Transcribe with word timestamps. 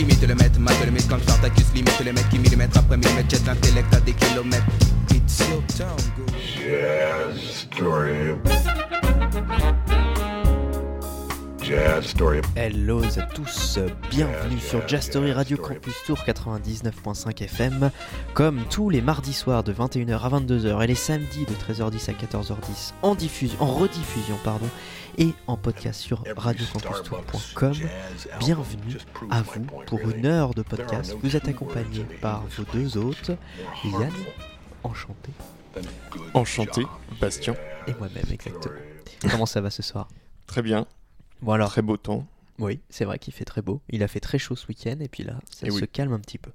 Imite 0.00 0.26
le 0.26 0.34
maître, 0.34 0.60
mate 0.60 0.84
le 0.84 0.90
mythe 0.90 1.08
comme 1.08 1.20
Spartacus, 1.20 1.66
limite 1.74 2.00
le 2.04 2.12
mec 2.12 2.28
qui 2.28 2.38
millimètre 2.38 2.78
après 2.78 2.96
millimètre, 2.96 3.30
jette 3.30 3.46
l'intellect 3.46 3.94
à 3.94 4.00
des 4.00 4.12
kilomètres. 4.12 4.64
It's 5.10 5.40
your 5.48 5.62
turn, 5.76 5.96
go. 6.16 6.24
Jazz, 6.38 7.66
story 7.72 8.34
Hello 11.70 13.02
à 13.04 13.22
tous, 13.34 13.78
bienvenue 14.08 14.58
sur 14.58 14.88
Jazz 14.88 15.04
Story 15.04 15.32
Radio 15.32 15.58
Campus 15.58 15.96
Tour 16.06 16.16
99.5 16.26 17.42
FM. 17.44 17.90
Comme 18.32 18.64
tous 18.70 18.88
les 18.88 19.02
mardis 19.02 19.34
soirs 19.34 19.62
de 19.62 19.74
21h 19.74 20.18
à 20.18 20.30
22h 20.40 20.82
et 20.82 20.86
les 20.86 20.94
samedis 20.94 21.44
de 21.44 21.52
13h10 21.52 22.08
à 22.08 22.14
14h10 22.14 22.92
en 23.02 23.14
diffusion, 23.14 23.60
en 23.60 23.66
rediffusion 23.74 24.38
pardon, 24.44 24.66
et 25.18 25.34
en 25.46 25.58
podcast 25.58 26.00
sur 26.00 26.24
radiocampustour.com. 26.38 27.74
Bienvenue 28.38 28.96
à 29.30 29.42
vous 29.42 29.66
pour 29.86 30.00
une 30.08 30.24
heure 30.24 30.54
de 30.54 30.62
podcast. 30.62 31.16
Vous 31.22 31.36
êtes 31.36 31.48
accompagné 31.48 32.04
par 32.22 32.46
vos 32.46 32.64
deux 32.72 32.96
hôtes, 32.96 33.32
Yann, 33.84 34.10
enchanté, 34.84 35.32
Enchanté, 36.32 36.82
Bastien. 37.20 37.54
et 37.86 37.92
moi-même 37.92 38.24
exactement. 38.32 38.74
Comment 39.30 39.46
ça 39.46 39.60
va 39.60 39.68
ce 39.68 39.82
soir? 39.82 40.08
Très 40.46 40.62
bien, 40.62 40.86
Bon 41.42 41.52
alors, 41.52 41.70
très 41.70 41.82
beau 41.82 41.96
temps. 41.96 42.26
oui, 42.58 42.80
c'est 42.90 43.04
vrai 43.04 43.18
qu'il 43.18 43.32
fait 43.32 43.44
très 43.44 43.62
beau. 43.62 43.80
Il 43.90 44.02
a 44.02 44.08
fait 44.08 44.20
très 44.20 44.38
chaud 44.38 44.56
ce 44.56 44.66
week-end 44.68 44.96
et 45.00 45.08
puis 45.08 45.22
là, 45.24 45.34
ça 45.50 45.66
se 45.66 45.72
oui. 45.72 45.82
calme 45.92 46.12
un 46.12 46.18
petit 46.20 46.38
peu. 46.38 46.50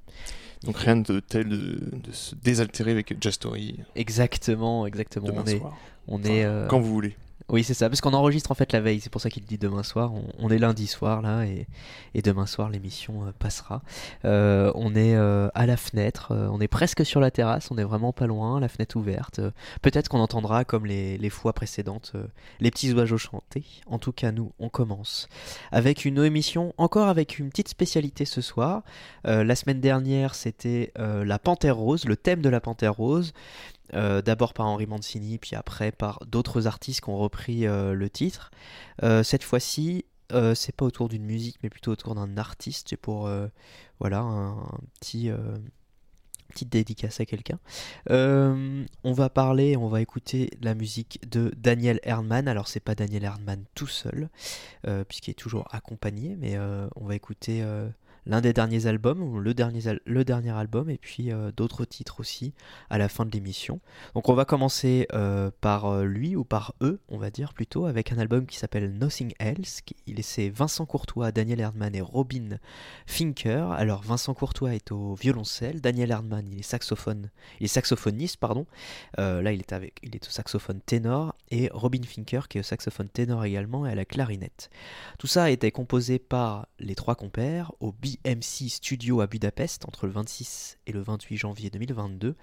Donc 0.64 0.78
rien 0.78 0.96
de 0.96 1.20
tel 1.20 1.50
de, 1.50 1.58
de 1.92 2.12
se 2.12 2.36
désaltérer 2.36 2.92
avec 2.92 3.16
Jazz 3.22 3.34
Story 3.34 3.80
Exactement, 3.96 4.86
exactement. 4.88 5.28
demain 5.28 5.44
on 5.46 5.48
est, 5.50 5.60
soir. 5.60 5.78
on 6.08 6.20
Enfin, 6.20 6.30
est. 6.30 6.44
euh, 6.46 6.68
Quand 6.68 6.80
vous 6.80 6.94
voulez. 6.94 7.16
Oui, 7.50 7.64
c'est 7.64 7.74
ça, 7.74 7.90
parce 7.90 8.00
qu'on 8.00 8.14
enregistre 8.14 8.52
en 8.52 8.56
fait 8.56 8.72
la 8.72 8.80
veille. 8.80 9.02
C'est 9.02 9.12
pour 9.12 9.22
ça 9.22 9.30
qu'il 9.30 9.44
dit 9.44 9.58
demain 9.58 9.84
soir. 9.84 10.12
On, 10.40 10.50
est 10.50 10.58
lundi 10.58 10.88
soir 10.88 11.22
là, 11.22 11.46
et, 11.46 11.68
demain 12.22 12.46
soir 12.46 12.70
l'émission 12.70 13.26
euh, 13.26 13.32
passera. 13.38 13.82
Euh, 14.24 14.72
on 14.76 14.96
est 14.96 15.16
euh, 15.16 15.50
à 15.54 15.66
la 15.66 15.76
fenêtre. 15.76 16.32
on 16.32 16.62
est 16.62 16.68
presque 16.68 17.06
sur 17.06 17.20
la 17.20 17.32
terrasse. 17.32 17.70
On 17.70 17.78
est 17.78 17.84
vraiment 17.84 18.14
pas 18.14 18.28
loin. 18.28 18.60
La 18.60 18.70
fenêtre 18.70 18.96
ouverte. 18.96 19.42
Peut-être 19.82 20.08
qu'on 20.08 20.20
entendra 20.20 20.64
comme 20.64 20.86
les, 20.86 21.18
les 21.18 21.30
fois 21.30 21.54
précédentes 21.54 22.14
les 22.60 22.72
petits 22.72 22.94
oiseaux 22.94 23.18
chanter. 23.18 23.64
En 23.88 24.00
tout 24.00 24.12
cas, 24.12 24.32
nous, 24.32 24.52
on 24.60 24.70
commence 24.70 25.28
avec 25.72 26.06
une 26.06 26.20
émission 26.20 26.74
encore 26.78 27.10
avec 27.10 27.40
une 27.40 27.50
petite 27.50 27.70
spécialité 27.70 28.26
ce 28.26 28.42
soir. 28.42 28.84
La 29.26 29.56
semaine 29.56 29.80
dernière, 29.82 30.36
c'était 30.36 30.92
la 30.96 31.40
Panthère 31.40 31.76
Rose, 31.76 32.06
le 32.06 32.16
thème 32.16 32.42
de 32.42 32.50
la 32.50 32.62
Panthère 32.62 32.94
Rose. 32.94 33.34
Euh, 33.94 34.22
D'abord 34.22 34.54
par 34.54 34.66
Henri 34.66 34.88
Mancini, 34.88 35.38
puis 35.38 35.56
après 35.56 35.92
par 35.92 36.20
d'autres 36.26 36.68
artistes 36.68 37.02
qui 37.02 37.10
ont 37.10 37.18
repris 37.18 37.68
euh, 37.68 37.94
le 37.94 38.10
titre. 38.10 38.52
Euh, 39.04 39.24
cette 39.24 39.44
fois-ci, 39.44 40.06
c'est 40.56 40.76
pas 40.76 40.86
autour 40.86 41.10
d'une 41.10 41.26
musique, 41.26 41.60
mais 41.62 41.70
plutôt 41.70 41.92
autour 41.92 42.16
d'un 42.16 42.38
artiste. 42.38 42.88
C'est 42.90 42.98
pour 42.98 43.30
voilà 44.00 44.22
un, 44.22 44.68
petit 45.00 45.30
petite 46.48 46.70
dédicace 46.70 47.20
à 47.20 47.26
quelqu'un. 47.28 47.60
On 48.10 49.12
va 49.14 49.30
parler, 49.30 49.78
on 49.78 49.90
va 49.90 50.02
écouter 50.02 50.50
la 50.64 50.74
musique 50.74 51.20
de 51.30 51.54
Daniel 51.56 52.00
Erdmann. 52.02 52.48
Alors 52.48 52.68
c'est 52.68 52.80
pas 52.80 52.96
Daniel 52.96 53.26
Erdmann 53.26 53.64
tout 53.76 53.86
seul, 53.86 54.28
puisqu'il 55.08 55.30
est 55.30 55.36
toujours 55.36 55.68
accompagné, 55.70 56.36
mais 56.36 56.58
on 56.96 57.06
va 57.06 57.14
écouter 57.14 57.64
l'un 58.26 58.42
des 58.42 58.54
derniers 58.54 58.86
albums, 58.86 59.22
ou 59.22 59.40
le 59.40 59.54
dernier, 59.54 59.82
le 60.06 60.26
dernier 60.26 60.52
album, 60.52 60.90
et 60.90 60.98
puis 60.98 61.32
euh, 61.32 61.52
d'autres 61.56 61.86
titres 61.86 62.20
aussi 62.20 62.54
à 62.90 62.98
la 62.98 63.10
fin 63.10 63.26
de 63.26 63.32
l'émission. 63.32 63.80
Donc 64.16 64.30
on 64.30 64.34
va 64.34 64.46
commencer 64.46 65.08
euh, 65.14 65.52
par 65.62 65.86
euh, 65.86 66.06
lui, 66.06 66.36
ou 66.36 66.44
par 66.44 66.74
eux, 66.82 67.00
on 67.10 67.18
va 67.18 67.30
dire 67.30 67.54
plutôt, 67.54 67.86
avec 67.86 68.12
un 68.12 68.18
album 68.18 68.46
qui 68.46 68.58
s'appelle 68.58 68.94
Nothing 68.98 69.34
Else. 69.40 69.82
Qui, 69.82 69.96
il 70.08 70.20
est 70.20 70.24
c'est 70.24 70.50
Vincent 70.50 70.86
Courtois, 70.86 71.32
Daniel 71.32 71.60
Erdmann 71.60 71.96
et 71.96 72.02
Robin 72.02 72.58
Finker. 73.06 73.72
Alors 73.72 74.02
Vincent 74.02 74.34
Courtois 74.34 74.76
est 74.76 74.92
au 74.92 75.16
violoncelle, 75.16 75.82
Daniel 75.82 76.12
Erdmann 76.12 76.48
il 76.52 76.60
est 76.60 76.64
saxophone, 76.64 77.30
il 77.60 77.66
est 77.66 77.68
saxophoniste 77.68 78.38
pardon. 78.38 78.66
Là 79.18 79.52
il 79.52 79.60
est 79.60 79.74
avec, 79.74 79.96
il 80.02 80.16
est 80.16 80.26
au 80.28 80.32
saxophone 80.32 80.80
ténor 80.86 81.36
et 81.52 81.70
Robin 81.74 82.02
Finker 82.04 82.48
qui 82.50 82.58
est 82.58 82.62
au 82.62 82.64
saxophone 82.64 83.10
ténor 83.10 83.44
également 83.46 83.86
et 83.86 83.92
à 83.92 83.96
la 83.96 84.06
clarinette. 84.06 84.70
Tout 85.20 85.28
ça 85.28 85.44
a 85.44 85.50
été 85.50 85.72
composé 85.72 86.20
par 86.20 86.68
les 86.80 86.96
trois 86.96 87.16
compères 87.16 87.72
au 87.80 87.92
BMC 88.24 88.70
Studio 88.70 89.22
à 89.22 89.28
Budapest 89.28 89.86
entre 89.88 90.06
le 90.06 90.12
26 90.12 90.78
et 90.88 90.92
le 90.92 91.02
28 91.02 91.38
janvier 91.38 91.70
2022. 91.70 92.36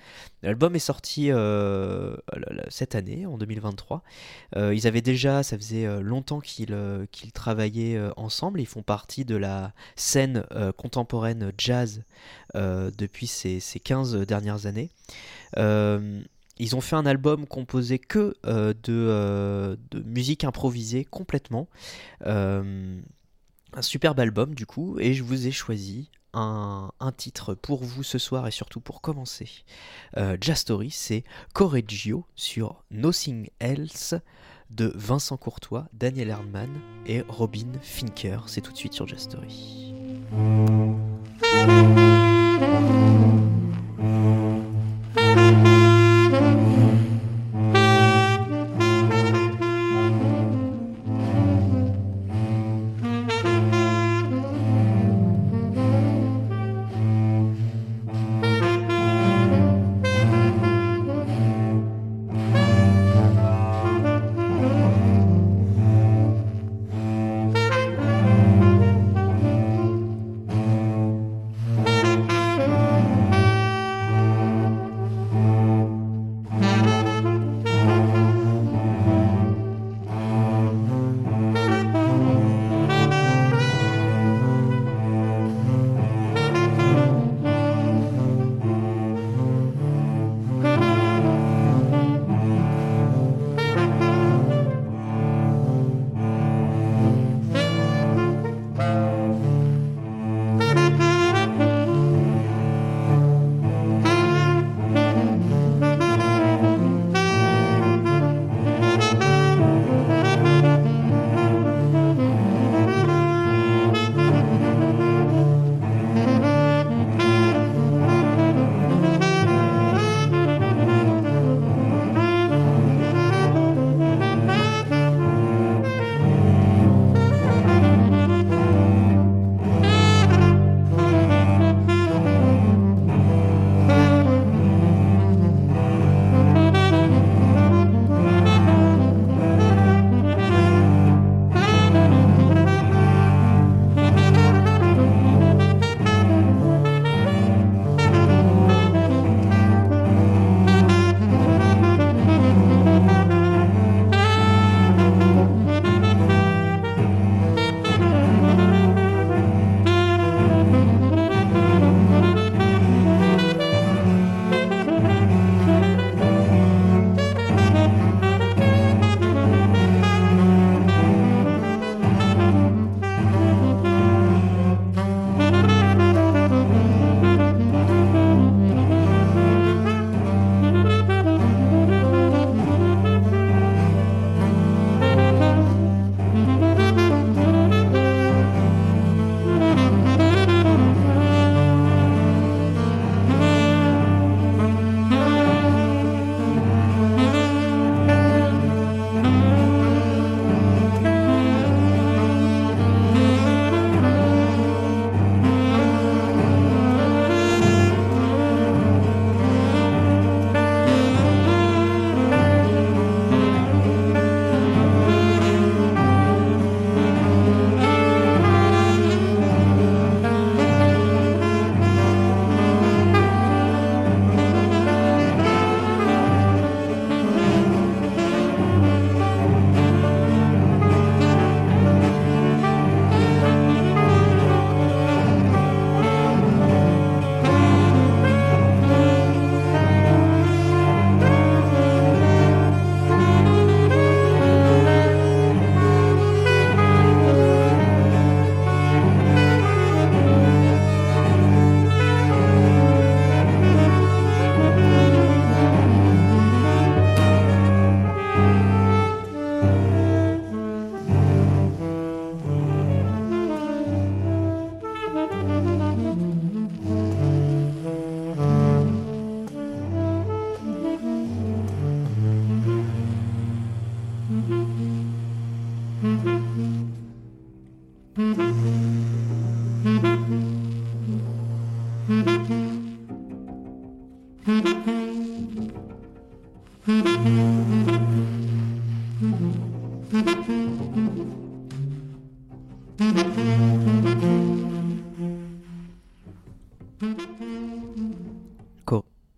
L'album 0.43 0.75
est 0.75 0.79
sorti 0.79 1.31
euh, 1.31 2.17
cette 2.69 2.95
année, 2.95 3.27
en 3.27 3.39
2023. 3.39 4.03
Euh, 4.57 4.75
ils 4.75 4.87
avaient 4.87 5.03
déjà, 5.03 5.43
ça 5.43 5.57
faisait 5.57 5.87
euh, 5.87 6.01
longtemps 6.01 6.41
qu'ils 6.41 7.33
travaillaient 7.33 8.01
ensemble. 8.17 8.61
Ils 8.61 8.67
font 8.67 8.83
partie 8.83 9.25
de 9.25 9.37
la 9.37 9.73
scène 9.97 10.45
contemporaine 10.77 11.53
jazz 11.59 12.03
depuis 12.55 13.27
ces, 13.27 13.61
ces 13.61 13.81
15 13.81 14.17
dernières 14.27 14.67
années. 14.67 14.91
Ils 15.57 16.77
ont 16.77 16.81
fait 16.81 16.97
un 16.97 17.07
album 17.07 17.47
composé 17.47 17.99
que 17.99 18.35
de, 18.45 19.79
musique 20.05 20.45
improvisée 20.45 21.05
complètement. 21.05 21.69
Un 23.75 23.83
superbe 23.83 24.21
album 24.21 24.55
du 24.55 24.67
coup, 24.67 24.99
et 24.99 25.15
je 25.15 25.23
vous 25.23 25.47
ai 25.47 25.51
choisi 25.51 26.11
un, 26.33 26.91
titre 27.17 27.55
pour 27.55 27.83
vous 27.83 28.03
ce 28.03 28.19
soir 28.19 28.47
et 28.47 28.51
surtout 28.51 28.81
pour 28.81 29.01
commencer. 29.01 29.49
Euh, 30.17 30.37
Jazz 30.41 30.59
Story, 30.59 30.91
c'est 30.91 31.25
Correggio 31.55 32.25
sur 32.37 32.85
Nothing 32.91 33.49
Else 33.59 34.15
de 34.71 34.93
Vincent 34.95 35.37
Courtois, 35.37 35.89
Daniel 35.93 36.31
Erdmann 36.31 36.71
et 37.07 37.23
Robin 37.29 37.73
Finker. 37.83 38.39
C'est 38.47 38.61
tout 38.61 38.73
de 38.73 38.77
suite 38.77 38.93
sur 38.93 39.09
Jazz 39.09 39.29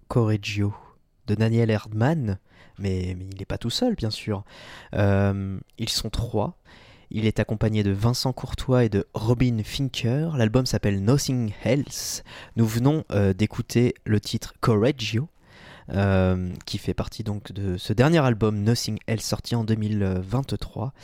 Correggio 0.08 0.74
de 1.26 1.34
Daniel 1.34 1.70
Erdmann, 1.70 2.38
mais, 2.78 3.10
il 3.10 3.38
n'est 3.38 3.44
pas 3.44 3.58
tout 3.58 3.70
seul, 3.70 3.94
bien 3.94 4.10
sûr. 4.10 4.44
Euh, 4.94 5.58
ils 5.78 5.88
sont 5.88 6.10
trois. 6.10 6.58
Il 7.14 7.26
est 7.26 7.40
accompagné 7.40 7.82
de 7.82 7.90
Vincent 7.90 8.32
Courtois 8.32 8.84
et 8.84 8.88
de 8.88 9.06
Robin 9.12 9.58
Finker. 9.62 10.34
L'album 10.34 10.64
s'appelle 10.64 11.04
Nothing 11.04 11.52
Else. 11.62 12.24
Nous 12.56 12.66
venons 12.66 13.04
euh, 13.12 13.34
d'écouter 13.34 13.94
le 14.06 14.18
titre 14.18 14.54
Correggio, 14.60 15.28
euh, 15.90 16.50
qui 16.64 16.78
fait 16.78 16.94
partie 16.94 17.22
donc 17.22 17.52
de 17.52 17.76
ce 17.76 17.92
dernier 17.92 18.20
album 18.20 18.62
Nothing 18.62 18.98
Else 19.06 19.26
sorti 19.26 19.54
en 19.54 19.62
2023 19.62 20.94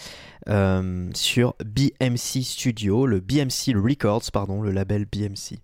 euh, 0.48 1.10
sur 1.14 1.54
BMC 1.62 2.42
Studio, 2.42 3.04
le 3.04 3.20
BMC 3.20 3.76
Records, 3.76 4.30
pardon, 4.32 4.62
le 4.62 4.70
label 4.70 5.04
BMC. 5.04 5.58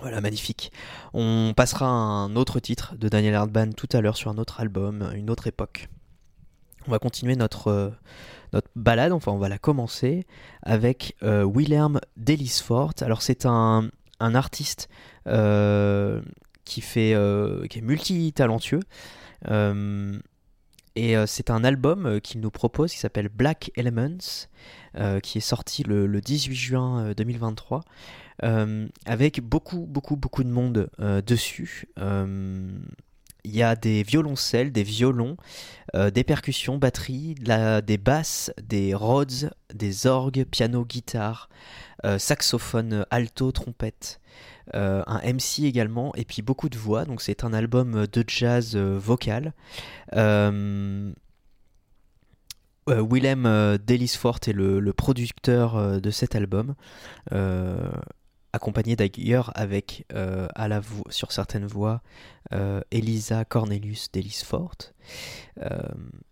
Voilà, 0.00 0.20
magnifique. 0.20 0.72
On 1.14 1.52
passera 1.56 1.86
à 1.86 1.90
un 1.90 2.34
autre 2.34 2.58
titre 2.58 2.96
de 2.96 3.08
Daniel 3.08 3.36
Hardban 3.36 3.70
tout 3.70 3.88
à 3.92 4.00
l'heure 4.00 4.16
sur 4.16 4.28
un 4.28 4.38
autre 4.38 4.58
album, 4.58 5.12
une 5.14 5.30
autre 5.30 5.46
époque. 5.46 5.88
On 6.88 6.90
va 6.90 6.98
continuer 6.98 7.36
notre, 7.36 7.92
notre 8.52 8.68
balade, 8.76 9.12
enfin 9.12 9.32
on 9.32 9.38
va 9.38 9.48
la 9.48 9.58
commencer 9.58 10.26
avec 10.62 11.16
euh, 11.22 11.42
William 11.44 12.00
Delisfort. 12.16 12.94
Alors 13.00 13.22
c'est 13.22 13.46
un, 13.46 13.88
un 14.20 14.34
artiste 14.34 14.88
euh, 15.26 16.20
qui, 16.64 16.80
fait, 16.80 17.14
euh, 17.14 17.66
qui 17.66 17.78
est 17.78 17.82
multitalentueux. 17.82 18.82
Et 20.94 21.14
c'est 21.26 21.50
un 21.50 21.64
album 21.64 22.20
qu'il 22.20 22.40
nous 22.40 22.50
propose 22.50 22.92
qui 22.92 22.98
s'appelle 22.98 23.28
Black 23.28 23.70
Elements, 23.76 24.46
qui 25.22 25.38
est 25.38 25.40
sorti 25.40 25.82
le, 25.84 26.06
le 26.06 26.20
18 26.20 26.54
juin 26.54 27.04
euh, 27.06 27.14
2023, 27.14 27.80
euh, 28.44 28.88
avec 29.06 29.40
beaucoup, 29.40 29.86
beaucoup, 29.88 30.16
beaucoup 30.16 30.44
de 30.44 30.50
monde 30.50 30.90
dessus. 31.26 31.88
Il 33.44 33.56
y 33.56 33.62
a 33.62 33.74
des 33.74 34.04
violoncelles, 34.04 34.70
des 34.70 34.84
violons, 34.84 35.36
euh, 35.96 36.10
des 36.10 36.22
percussions, 36.22 36.78
batteries, 36.78 37.34
des 37.34 37.98
basses, 37.98 38.52
des 38.62 38.94
Rhodes, 38.94 39.52
des 39.74 40.06
orgues, 40.06 40.44
piano, 40.44 40.84
guitare, 40.84 41.48
euh, 42.04 42.18
saxophone, 42.18 43.04
alto, 43.10 43.50
trompette. 43.52 44.20
euh, 44.74 45.02
un 45.08 45.18
MC 45.24 45.64
également, 45.64 46.14
et 46.14 46.24
puis 46.24 46.40
beaucoup 46.40 46.68
de 46.68 46.78
voix. 46.78 47.04
Donc 47.04 47.20
c'est 47.20 47.42
un 47.44 47.52
album 47.52 48.06
de 48.06 48.24
jazz 48.26 48.76
vocal. 48.76 49.52
Willem 52.86 53.78
Delisfort 53.84 54.38
est 54.46 54.52
le, 54.52 54.92
producteur 54.92 56.00
de 56.00 56.10
cet 56.10 56.36
album, 56.36 56.74
accompagné 58.52 58.96
d'ailleurs 58.96 59.50
avec 59.54 60.04
euh, 60.12 60.48
à 60.54 60.68
la 60.68 60.80
sur 61.08 61.32
certaines 61.32 61.66
voix 61.66 62.02
euh, 62.52 62.80
Elisa 62.90 63.44
Cornelius 63.44 64.10
Delisfort. 64.12 64.76
Euh, 65.58 65.80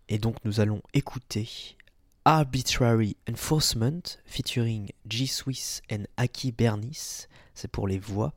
et 0.09 0.19
donc 0.19 0.37
nous 0.45 0.61
allons 0.61 0.83
écouter 0.93 1.77
Arbitrary 2.25 3.17
Enforcement 3.31 4.03
featuring 4.27 4.91
G 5.09 5.27
Swiss 5.27 5.83
and 5.91 6.05
Aki 6.17 6.53
Bernis. 6.53 7.27
C'est 7.55 7.71
pour 7.71 7.89
les 7.89 7.99
voix 7.99 8.33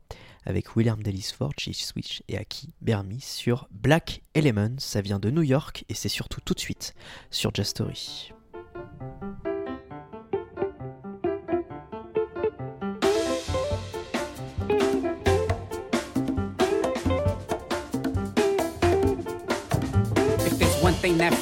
avec 0.46 0.76
William 0.76 1.02
Delisfort, 1.02 1.52
G 1.58 1.72
Swiss 1.72 2.22
et 2.28 2.36
Aki 2.36 2.74
Bernis 2.80 3.20
sur 3.20 3.68
Black 3.70 4.22
Elements. 4.34 4.78
Ça 4.78 5.00
vient 5.00 5.18
de 5.18 5.30
New 5.30 5.42
York 5.42 5.84
et 5.88 5.94
c'est 5.94 6.08
surtout 6.08 6.40
tout 6.40 6.54
de 6.54 6.60
suite 6.60 6.94
sur 7.30 7.54
Jazz 7.54 7.72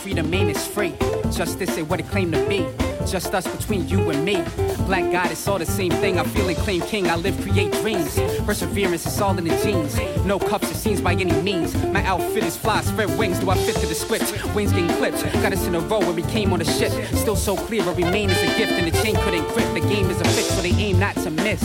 freedom 0.03 0.35
ain't, 0.35 0.51
it's 0.51 0.67
free. 0.67 1.02
Justice 1.43 1.77
ain't 1.77 1.89
what 1.89 1.99
it 1.99 2.07
claimed 2.07 2.35
to 2.35 2.49
be. 2.49 2.65
Just 3.05 3.35
us 3.35 3.49
between 3.49 3.89
you 3.89 4.11
and 4.11 4.25
me. 4.25 4.45
Black 4.87 5.11
God, 5.11 5.33
it's 5.33 5.49
all 5.49 5.59
the 5.59 5.67
same 5.67 5.91
thing. 5.91 6.21
I 6.21 6.23
feel 6.23 6.49
and 6.49 6.57
claim 6.59 6.83
king. 6.83 7.11
I 7.11 7.17
live, 7.17 7.37
create 7.41 7.73
dreams. 7.83 8.17
Perseverance 8.47 9.05
is 9.07 9.21
all 9.21 9.37
in 9.37 9.43
the 9.43 9.57
genes. 9.57 9.99
No 10.25 10.39
cups 10.39 10.71
or 10.71 10.75
scenes 10.75 11.01
by 11.01 11.15
any 11.15 11.33
means. 11.43 11.75
My 11.87 12.05
outfit 12.05 12.45
is 12.45 12.57
fly, 12.57 12.81
spread 12.83 13.19
wings. 13.19 13.41
Do 13.41 13.51
I 13.51 13.57
fit 13.57 13.75
to 13.75 13.87
the 13.89 13.95
script? 13.97 14.33
Wings 14.55 14.71
getting 14.71 14.97
clipped. 14.99 15.21
Got 15.43 15.53
us 15.53 15.67
in 15.67 15.75
a 15.75 15.81
row 15.81 15.99
where 15.99 16.13
we 16.13 16.23
came 16.23 16.53
on 16.53 16.61
a 16.61 16.65
ship. 16.65 16.93
Still 17.13 17.35
so 17.35 17.57
clear, 17.57 17.83
but 17.83 17.97
remain 17.97 18.31
as 18.31 18.41
a 18.41 18.57
gift. 18.57 18.75
And 18.75 18.87
the 18.87 18.97
chain 19.03 19.17
couldn't 19.17 19.49
grip. 19.49 19.75
The 19.75 19.81
game 19.81 20.09
is 20.11 20.21
a 20.21 20.25
fix, 20.25 20.47
so 20.55 20.63
they 20.63 20.71
aim 20.71 21.01
not 21.01 21.17
to 21.25 21.31
miss. 21.31 21.61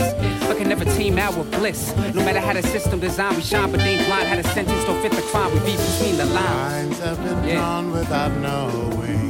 But 0.48 0.58
can 0.58 0.68
never 0.68 0.86
tame 0.86 1.20
our 1.20 1.44
bliss. 1.44 1.94
No 2.14 2.24
matter 2.24 2.40
how 2.40 2.52
the 2.52 2.64
system 2.64 2.98
designed, 2.98 3.36
we 3.36 3.42
shine, 3.42 3.70
but 3.70 3.78
they 3.78 3.94
ain't 3.94 4.08
blind. 4.08 4.26
How 4.26 4.34
the 4.34 4.48
sentence 4.48 4.84
don't 4.86 5.00
fit 5.02 5.12
the 5.12 5.22
crime. 5.30 5.52
We 5.54 5.60
beat 5.60 5.78
between 5.78 6.16
the 6.16 6.26
lines. 6.26 6.98
Lines 6.98 6.98
have 6.98 7.22
been 7.22 7.44
Yeah. 7.44 7.54
drawn 7.54 7.92
without 7.92 8.32
knowing. 8.38 9.27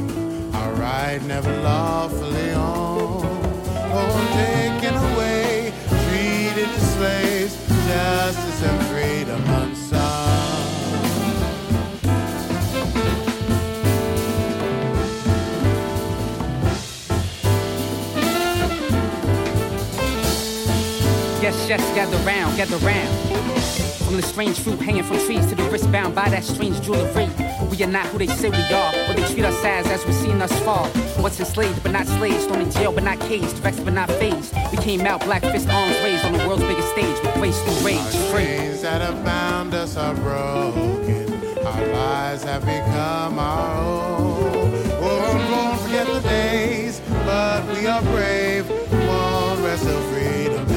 Right 0.79 1.21
never 1.27 1.51
lawfully 1.61 2.51
owned. 2.51 3.25
Oh, 3.91 4.11
taken 4.33 4.95
away, 4.95 5.73
treated 6.07 6.69
as 6.69 6.93
slaves, 6.93 7.55
justice 7.85 8.63
and 8.63 8.81
freedom 8.87 9.43
unsung. 9.49 9.99
Yes, 21.41 21.67
yes, 21.67 21.81
gather 21.93 22.17
round, 22.19 22.55
gather 22.55 22.77
round. 22.77 23.28
From 24.09 24.17
the 24.17 24.23
strange 24.23 24.59
fruit 24.59 24.79
hanging 24.79 25.03
from 25.03 25.19
trees 25.19 25.45
to 25.45 25.53
the 25.53 25.61
wrist 25.69 25.91
bound 25.91 26.15
by 26.15 26.29
that 26.29 26.43
strange 26.43 26.81
jewelry. 26.81 27.29
We 27.69 27.83
are 27.83 27.87
not 27.87 28.07
who 28.07 28.17
they 28.17 28.25
say 28.25 28.49
we 28.49 28.73
are, 28.73 28.91
or 29.07 29.13
they 29.13 29.23
treat 29.31 29.45
us 29.45 29.63
as 29.63 29.85
as 29.85 30.03
we've 30.03 30.15
seen 30.15 30.41
us 30.41 30.51
fall. 30.61 30.89
Once 31.19 31.39
enslaved 31.39 31.83
but 31.83 31.91
not 31.91 32.07
slaves, 32.07 32.47
thrown 32.47 32.61
in 32.61 32.71
jail 32.71 32.91
but 32.91 33.03
not 33.03 33.19
caged, 33.19 33.53
vexed 33.59 33.85
but 33.85 33.93
not 33.93 34.09
phased. 34.13 34.51
We 34.71 34.77
came 34.79 35.01
out 35.01 35.23
black 35.25 35.43
fist 35.43 35.69
arms 35.69 35.95
raised 35.99 36.25
on 36.25 36.33
the 36.33 36.39
world's 36.47 36.63
biggest 36.63 36.89
stage, 36.89 37.21
with 37.21 37.35
grace 37.35 37.61
through 37.61 37.85
rage, 37.85 37.99
Our 37.99 38.31
free. 38.31 38.45
chains 38.45 38.81
that 38.81 38.99
have 39.01 39.23
bound 39.23 39.75
us 39.75 39.95
are 39.95 40.15
broken. 40.15 41.31
Our 41.63 41.85
lives 41.93 42.43
have 42.45 42.65
become 42.65 43.37
our 43.37 43.77
own. 43.77 44.73
Oh, 45.03 45.51
won't 45.51 45.81
forget 45.81 46.07
the 46.07 46.19
days, 46.27 46.99
but 47.27 47.63
we 47.77 47.85
are 47.85 48.01
brave. 48.01 48.67
Won't 48.91 49.61
rest 49.61 49.83
till 49.83 50.01
freedom 50.09 50.68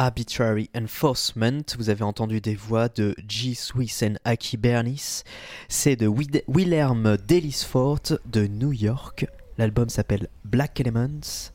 Arbitrary 0.00 0.70
Enforcement. 0.74 1.60
Vous 1.76 1.90
avez 1.90 2.04
entendu 2.04 2.40
des 2.40 2.54
voix 2.54 2.88
de 2.88 3.14
G. 3.28 3.54
Swiss 3.54 4.00
et 4.00 4.14
Aki 4.24 4.56
Bernis. 4.56 5.24
C'est 5.68 5.94
de 5.94 6.06
Wilhelm 6.48 7.18
Delisfort 7.28 8.00
de 8.24 8.46
New 8.46 8.72
York. 8.72 9.26
L'album 9.58 9.90
s'appelle 9.90 10.28
Black 10.46 10.80
Elements. 10.80 11.50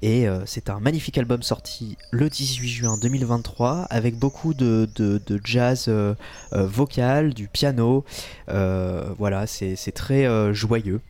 Et 0.00 0.26
euh, 0.26 0.44
c'est 0.46 0.70
un 0.70 0.80
magnifique 0.80 1.18
album 1.18 1.42
sorti 1.42 1.98
le 2.12 2.30
18 2.30 2.66
juin 2.66 2.96
2023 2.96 3.82
avec 3.90 4.16
beaucoup 4.18 4.54
de, 4.54 4.88
de- 4.96 5.40
jazz 5.44 5.84
euh, 5.88 6.14
euh, 6.54 6.66
vocal, 6.66 7.34
du 7.34 7.46
piano. 7.46 8.06
Voilà, 8.48 9.46
c'est 9.46 9.76
très 9.94 10.54
joyeux. 10.54 11.02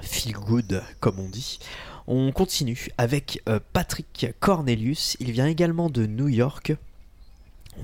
Feel 0.00 0.32
good, 0.32 0.82
comme 1.00 1.18
on 1.18 1.28
dit. 1.28 1.58
On 2.10 2.32
continue 2.32 2.88
avec 2.96 3.42
euh, 3.50 3.60
Patrick 3.74 4.28
Cornelius. 4.40 5.18
Il 5.20 5.30
vient 5.30 5.46
également 5.46 5.90
de 5.90 6.06
New 6.06 6.28
York. 6.28 6.74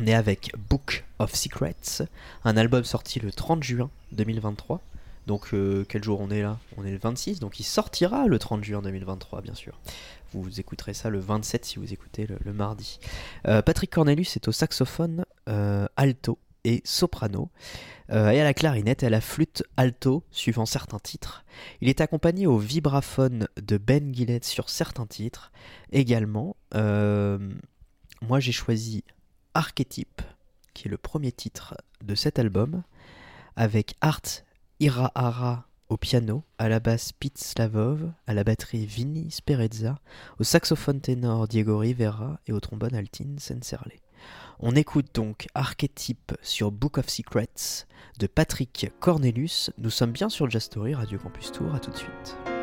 On 0.01 0.07
est 0.07 0.15
avec 0.15 0.51
Book 0.71 1.05
of 1.19 1.35
Secrets, 1.35 2.07
un 2.43 2.57
album 2.57 2.85
sorti 2.85 3.21
le 3.21 3.31
30 3.31 3.63
juin 3.63 3.91
2023. 4.13 4.81
Donc 5.27 5.53
euh, 5.53 5.85
quel 5.87 6.03
jour 6.03 6.23
on 6.23 6.31
est 6.31 6.41
là? 6.41 6.59
On 6.79 6.87
est 6.87 6.91
le 6.91 6.97
26, 6.97 7.39
donc 7.39 7.61
il 7.61 7.65
sortira 7.65 8.27
le 8.27 8.39
30 8.39 8.65
juin 8.65 8.81
2023 8.81 9.43
bien 9.43 9.55
sûr. 9.55 9.79
Vous 10.33 10.59
écouterez 10.59 10.95
ça 10.95 11.11
le 11.11 11.19
27 11.19 11.67
si 11.67 11.79
vous 11.79 11.93
écoutez 11.93 12.27
le, 12.27 12.53
mardi. 12.55 13.01
Euh, 13.47 13.61
Patrick 13.61 13.91
Cornelius 13.91 14.37
est 14.37 14.49
au 14.49 14.53
saxophone 14.53 15.27
alto 15.97 16.39
et 16.65 16.83
soprano, 16.85 17.51
euh, 18.11 18.31
et 18.31 18.41
à 18.41 18.45
la 18.45 18.55
clarinette 18.55 19.03
et 19.03 19.07
à 19.07 19.11
la 19.11 19.21
flûte 19.21 19.63
alto 19.77 20.25
suivant 20.31 20.67
certains 20.67 20.99
titres. 20.99 21.45
Il 21.81 21.89
est 21.89 22.01
accompagné 22.01 22.47
au 22.47 22.59
vibraphone 22.59 23.49
de 23.61 23.77
Ben 23.79 24.15
Gillette 24.15 24.45
sur 24.45 24.69
certains 24.69 25.07
titres. 25.07 25.53
Également, 25.93 26.57
euh, 26.75 27.39
moi 28.23 28.41
j'ai 28.41 28.53
choisi 28.53 29.05
Archetype, 29.55 30.23
qui 30.75 30.89
est 30.89 30.91
le 30.91 30.99
premier 30.99 31.33
titre 31.33 31.77
de 32.03 32.15
cet 32.15 32.39
album, 32.39 32.83
avec 33.57 33.95
Art 34.01 34.23
Irahara 34.81 35.69
au 35.89 35.97
piano, 35.97 36.43
à 36.59 36.69
la 36.69 36.81
basse 36.81 37.13
Pete 37.13 37.39
Slavov, 37.39 38.11
à 38.27 38.35
la 38.35 38.43
batterie 38.43 38.87
Vinny 38.87 39.31
Sperezza, 39.31 39.99
au 40.39 40.45
saxophone 40.45 41.01
ténor 41.01 41.47
Diego 41.47 41.79
Rivera 41.79 42.41
et 42.47 42.53
au 42.53 42.61
trombone 42.61 42.95
altine 42.95 43.39
Senserle. 43.39 43.93
On 44.61 44.77
écoute 44.77 45.09
donc 45.15 45.47
Archetype 45.55 46.33
sur 46.43 46.71
Book 46.71 46.99
of 46.99 47.09
Secrets 47.09 47.87
de 48.19 48.27
Patrick 48.27 48.91
Cornelius. 49.01 49.71
Nous 49.79 49.91
sommes 49.91 50.13
bien 50.13 50.29
sur 50.29 50.49
Jazz 50.49 50.63
Story, 50.63 50.95
Radio 50.95 51.19
Campus 51.19 51.53
Tour, 51.53 51.75
à 51.75 51.81
tout 51.81 51.91
de 51.91 51.97
suite. 51.97 52.54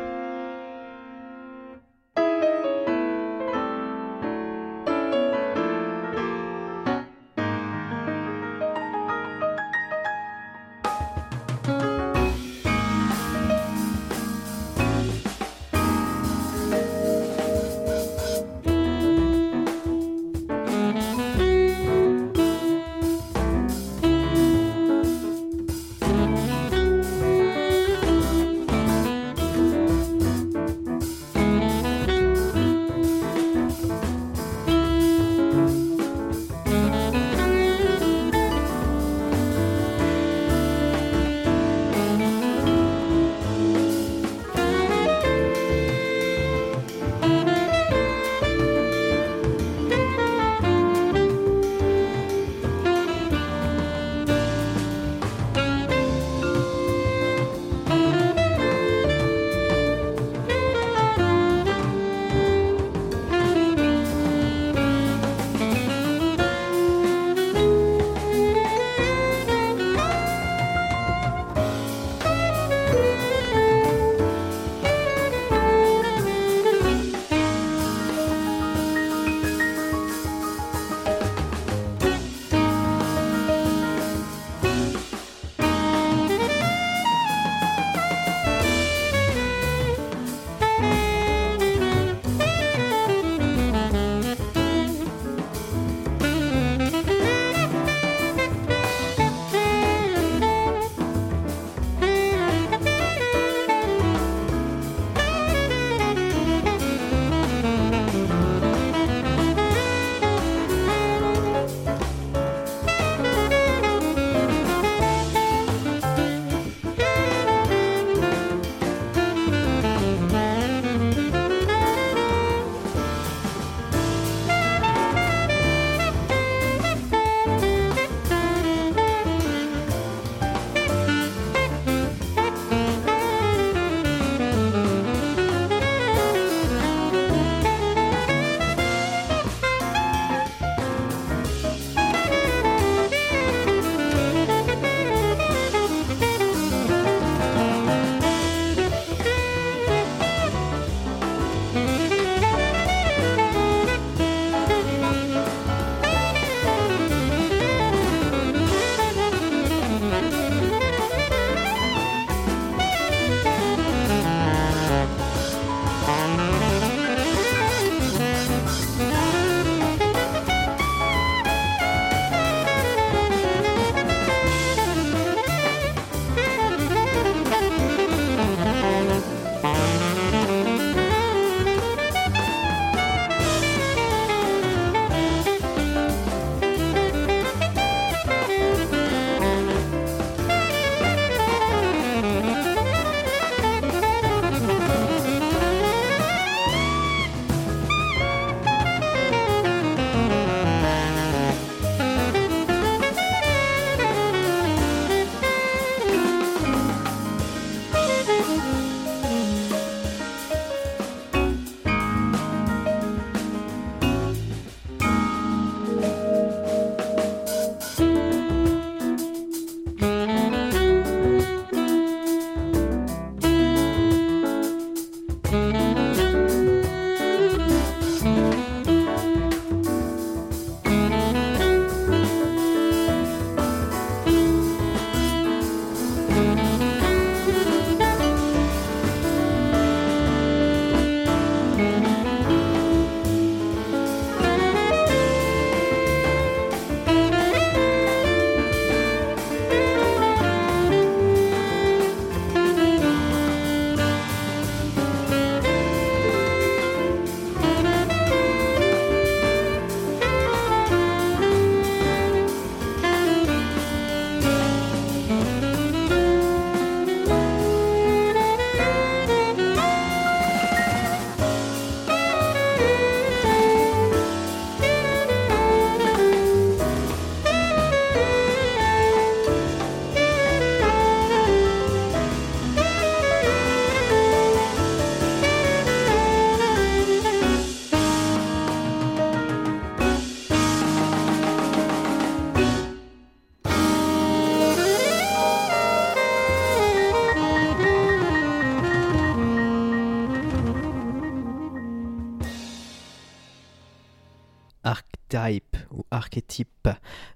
Archetype 305.34 305.76
ou 305.90 306.04
Archetype 306.10 306.88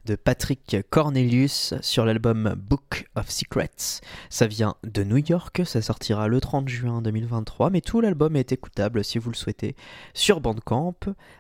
de 0.04 0.16
Patrick 0.16 0.76
Cornelius 0.90 1.74
sur 1.80 2.04
l'album 2.04 2.54
Book 2.56 3.08
of 3.16 3.30
Secrets. 3.30 4.00
Ça 4.30 4.46
vient 4.46 4.76
de 4.84 5.04
New 5.04 5.18
York, 5.18 5.62
ça 5.64 5.82
sortira 5.82 6.28
le 6.28 6.40
30 6.40 6.68
juin 6.68 7.02
2023, 7.02 7.70
mais 7.70 7.80
tout 7.80 8.00
l'album 8.00 8.36
est 8.36 8.52
écoutable 8.52 9.04
si 9.04 9.18
vous 9.18 9.30
le 9.30 9.36
souhaitez 9.36 9.76
sur 10.14 10.40
Bandcamp 10.40 10.94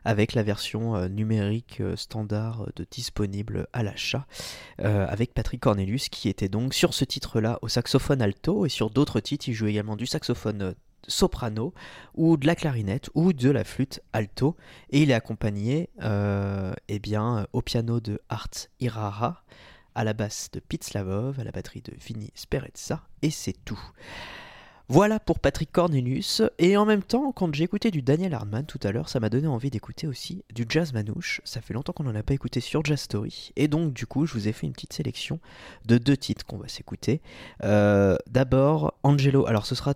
avec 0.04 0.34
la 0.34 0.42
version 0.42 0.96
euh, 0.96 1.08
numérique 1.08 1.80
euh, 1.80 1.96
standard 1.96 2.68
de 2.76 2.86
disponible 2.90 3.66
à 3.72 3.82
l'achat 3.82 4.26
euh, 4.80 5.06
avec 5.08 5.34
Patrick 5.34 5.60
Cornelius 5.60 6.08
qui 6.08 6.28
était 6.28 6.48
donc 6.48 6.74
sur 6.74 6.94
ce 6.94 7.04
titre-là 7.04 7.58
au 7.62 7.68
saxophone 7.68 8.22
alto 8.22 8.66
et 8.66 8.68
sur 8.68 8.90
d'autres 8.90 9.20
titres 9.20 9.48
il 9.48 9.54
joue 9.54 9.66
également 9.66 9.96
du 9.96 10.06
saxophone 10.06 10.74
soprano 11.08 11.72
ou 12.14 12.36
de 12.36 12.46
la 12.46 12.54
clarinette 12.54 13.10
ou 13.14 13.32
de 13.32 13.50
la 13.50 13.64
flûte 13.64 14.00
alto 14.12 14.56
et 14.90 15.02
il 15.02 15.10
est 15.10 15.14
accompagné 15.14 15.90
euh, 16.02 16.72
eh 16.88 16.98
bien, 16.98 17.46
au 17.52 17.62
piano 17.62 18.00
de 18.00 18.20
Art 18.28 18.50
Irara 18.80 19.44
à 19.94 20.04
la 20.04 20.12
basse 20.12 20.50
de 20.52 20.60
Pete 20.60 20.84
Slavov 20.84 21.40
à 21.40 21.44
la 21.44 21.52
batterie 21.52 21.82
de 21.82 21.92
Vinny 21.96 22.30
Sperezza 22.34 23.02
et 23.22 23.30
c'est 23.30 23.64
tout 23.64 23.80
voilà 24.88 25.18
pour 25.18 25.40
Patrick 25.40 25.72
Cornelius. 25.72 26.42
Et 26.58 26.76
en 26.76 26.86
même 26.86 27.02
temps, 27.02 27.32
quand 27.32 27.52
j'ai 27.52 27.64
écouté 27.64 27.90
du 27.90 28.02
Daniel 28.02 28.32
Hardman 28.34 28.64
tout 28.64 28.78
à 28.84 28.92
l'heure, 28.92 29.08
ça 29.08 29.18
m'a 29.18 29.28
donné 29.28 29.48
envie 29.48 29.68
d'écouter 29.68 30.06
aussi 30.06 30.44
du 30.54 30.64
jazz 30.68 30.92
manouche. 30.92 31.40
Ça 31.44 31.60
fait 31.60 31.74
longtemps 31.74 31.92
qu'on 31.92 32.04
n'en 32.04 32.14
a 32.14 32.22
pas 32.22 32.34
écouté 32.34 32.60
sur 32.60 32.84
Jazz 32.84 33.00
Story. 33.00 33.50
Et 33.56 33.66
donc, 33.66 33.92
du 33.92 34.06
coup, 34.06 34.26
je 34.26 34.34
vous 34.34 34.46
ai 34.46 34.52
fait 34.52 34.64
une 34.64 34.72
petite 34.72 34.92
sélection 34.92 35.40
de 35.86 35.98
deux 35.98 36.16
titres 36.16 36.46
qu'on 36.46 36.58
va 36.58 36.68
s'écouter. 36.68 37.20
Euh, 37.64 38.16
D'abord, 38.28 38.94
Angelo. 39.02 39.44
Alors, 39.46 39.66
ce 39.66 39.74
sera 39.74 39.94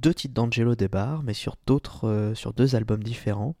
deux 0.00 0.14
titres 0.14 0.34
d'Angelo 0.34 0.74
Debar, 0.74 1.22
mais 1.22 1.34
sur 1.34 1.56
d'autres, 1.66 2.08
euh, 2.08 2.34
sur 2.34 2.52
deux 2.52 2.76
albums 2.76 3.02
différents. 3.02 3.54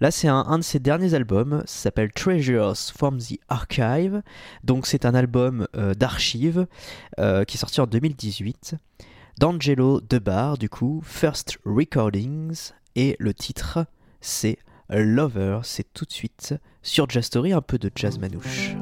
Là, 0.00 0.10
c'est 0.10 0.28
un, 0.28 0.44
un 0.46 0.58
de 0.58 0.64
ses 0.64 0.78
derniers 0.78 1.14
albums, 1.14 1.62
ça 1.66 1.84
s'appelle 1.84 2.12
Treasures 2.12 2.76
from 2.76 3.18
the 3.18 3.38
Archive. 3.48 4.22
Donc, 4.64 4.86
c'est 4.86 5.04
un 5.04 5.14
album 5.14 5.66
euh, 5.76 5.94
d'archives 5.94 6.66
euh, 7.18 7.44
qui 7.44 7.56
est 7.56 7.60
sorti 7.60 7.80
en 7.80 7.86
2018 7.86 8.76
d'Angelo 9.38 10.00
Debar, 10.00 10.58
du 10.58 10.68
coup, 10.68 11.00
First 11.04 11.58
Recordings, 11.64 12.72
et 12.96 13.16
le 13.18 13.32
titre 13.34 13.86
c'est 14.20 14.58
Lover, 14.90 15.60
c'est 15.62 15.92
tout 15.92 16.04
de 16.04 16.12
suite 16.12 16.54
sur 16.82 17.08
Jazz 17.08 17.24
Story, 17.26 17.52
un 17.52 17.60
peu 17.60 17.78
de 17.78 17.90
jazz 17.94 18.18
manouche. 18.18 18.74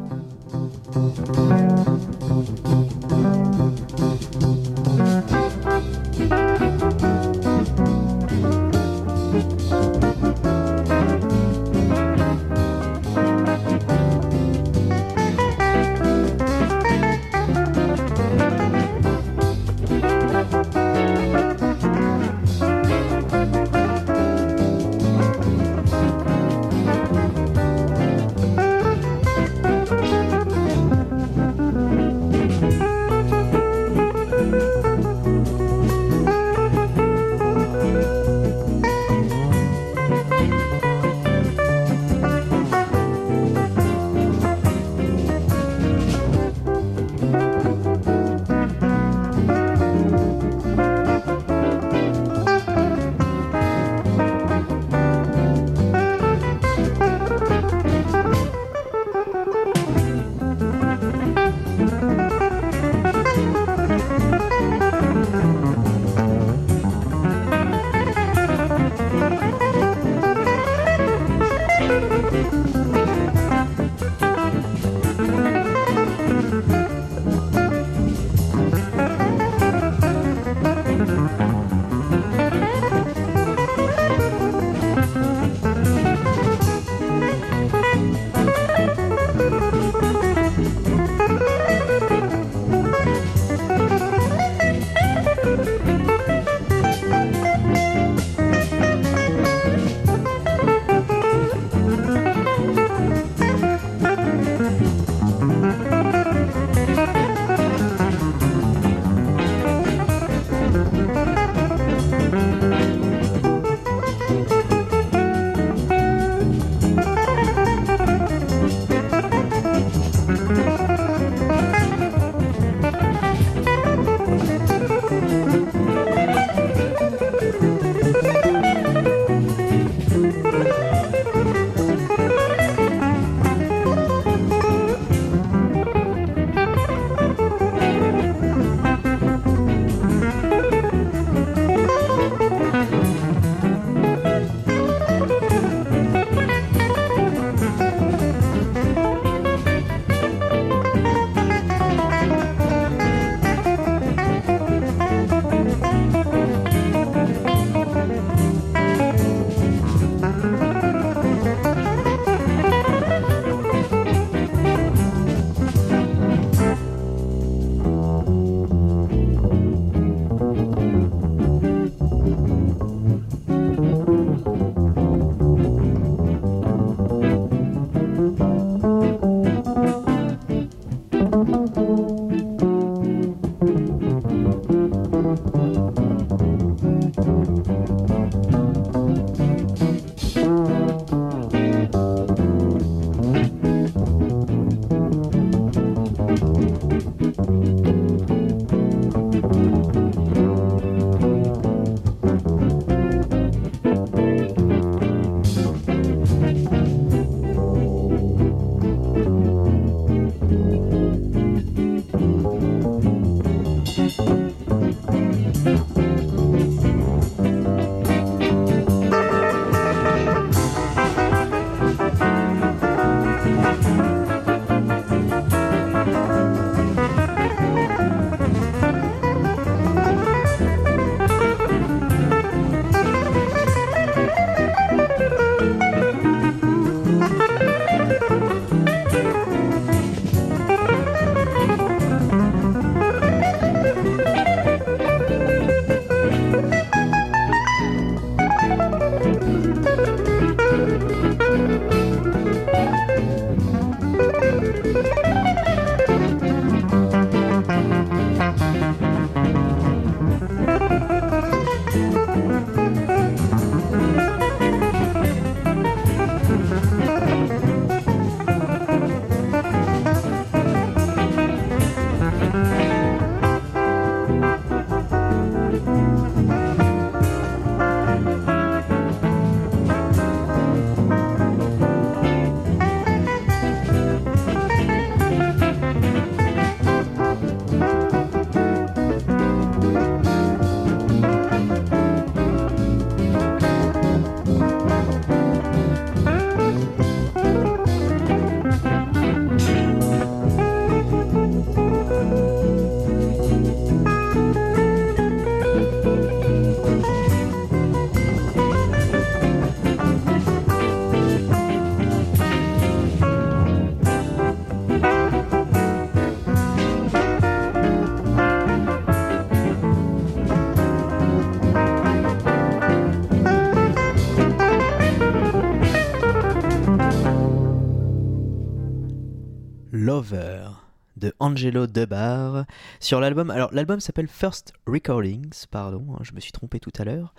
Angelo 331.56 331.86
Debar 331.86 332.66
sur 333.00 333.18
l'album. 333.18 333.50
Alors 333.50 333.72
l'album 333.72 333.98
s'appelle 333.98 334.28
First 334.28 334.74
Recordings, 334.86 335.64
pardon, 335.70 336.04
hein, 336.12 336.18
je 336.20 336.34
me 336.34 336.40
suis 336.40 336.52
trompé 336.52 336.80
tout 336.80 336.92
à 336.98 337.04
l'heure. 337.04 337.32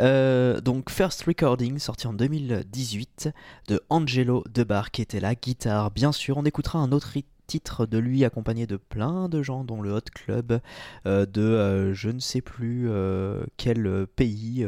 Euh, 0.00 0.62
donc 0.62 0.88
First 0.88 1.24
Recordings 1.24 1.78
sorti 1.78 2.06
en 2.06 2.14
2018 2.14 3.28
de 3.68 3.82
Angelo 3.90 4.42
Debar 4.48 4.90
qui 4.90 5.02
était 5.02 5.20
là, 5.20 5.34
guitare 5.34 5.90
bien 5.90 6.12
sûr. 6.12 6.38
On 6.38 6.44
écoutera 6.44 6.78
un 6.78 6.92
autre 6.92 7.14
titre 7.48 7.86
de 7.86 7.98
lui 7.98 8.24
accompagné 8.24 8.66
de 8.66 8.76
plein 8.76 9.28
de 9.28 9.42
gens 9.42 9.64
dont 9.64 9.80
le 9.80 9.92
Hot 9.92 10.02
Club 10.14 10.60
euh, 11.06 11.26
de 11.26 11.40
euh, 11.40 11.94
je 11.94 12.10
ne 12.10 12.20
sais 12.20 12.42
plus 12.42 12.88
euh, 12.88 13.42
quel 13.56 14.06
pays 14.14 14.64